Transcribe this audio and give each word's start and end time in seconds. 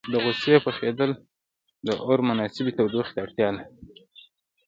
د 0.11 0.13
غوښې 0.23 0.55
پخېدل 0.65 1.11
د 1.87 1.89
اور 2.05 2.19
مناسبې 2.29 2.71
تودوخې 2.77 3.11
ته 3.15 3.19
اړتیا 3.25 3.49
لري. 3.57 3.67